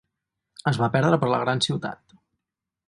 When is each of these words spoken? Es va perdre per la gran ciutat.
Es 0.71 0.79
va 0.83 0.89
perdre 0.95 1.21
per 1.25 1.31
la 1.33 1.41
gran 1.45 1.63
ciutat. 1.67 2.21